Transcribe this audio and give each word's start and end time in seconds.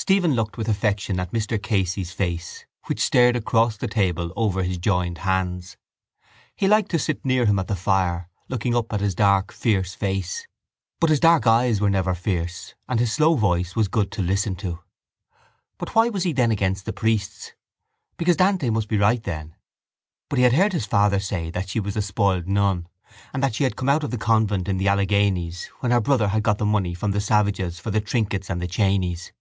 Stephen 0.00 0.34
looked 0.34 0.56
with 0.56 0.68
affection 0.68 1.18
at 1.18 1.32
Mr 1.32 1.60
Casey's 1.60 2.12
face 2.12 2.64
which 2.86 3.00
stared 3.00 3.34
across 3.34 3.76
the 3.76 3.88
table 3.88 4.32
over 4.36 4.62
his 4.62 4.78
joined 4.78 5.18
hands. 5.18 5.76
He 6.54 6.68
liked 6.68 6.92
to 6.92 7.00
sit 7.00 7.24
near 7.24 7.46
him 7.46 7.58
at 7.58 7.66
the 7.66 7.74
fire, 7.74 8.30
looking 8.48 8.76
up 8.76 8.92
at 8.92 9.00
his 9.00 9.16
dark 9.16 9.52
fierce 9.52 9.96
face. 9.96 10.46
But 11.00 11.10
his 11.10 11.18
dark 11.18 11.48
eyes 11.48 11.80
were 11.80 11.90
never 11.90 12.14
fierce 12.14 12.76
and 12.88 13.00
his 13.00 13.12
slow 13.12 13.34
voice 13.34 13.74
was 13.74 13.88
good 13.88 14.12
to 14.12 14.22
listen 14.22 14.54
to. 14.58 14.78
But 15.78 15.96
why 15.96 16.10
was 16.10 16.22
he 16.22 16.32
then 16.32 16.52
against 16.52 16.84
the 16.86 16.92
priests? 16.92 17.54
Because 18.16 18.36
Dante 18.36 18.70
must 18.70 18.86
be 18.88 18.98
right 18.98 19.22
then. 19.24 19.56
But 20.30 20.36
he 20.36 20.44
had 20.44 20.52
heard 20.52 20.74
his 20.74 20.86
father 20.86 21.18
say 21.18 21.50
that 21.50 21.68
she 21.68 21.80
was 21.80 21.96
a 21.96 22.02
spoiled 22.02 22.46
nun 22.46 22.86
and 23.32 23.42
that 23.42 23.56
she 23.56 23.64
had 23.64 23.74
come 23.74 23.88
out 23.88 24.04
of 24.04 24.12
the 24.12 24.16
convent 24.16 24.68
in 24.68 24.76
the 24.78 24.86
Alleghanies 24.86 25.66
when 25.80 25.90
her 25.90 26.00
brother 26.00 26.28
had 26.28 26.44
got 26.44 26.58
the 26.58 26.64
money 26.64 26.94
from 26.94 27.10
the 27.10 27.20
savages 27.20 27.80
for 27.80 27.90
the 27.90 28.00
trinkets 28.00 28.48
and 28.48 28.62
the 28.62 28.68
chainies. 28.68 29.32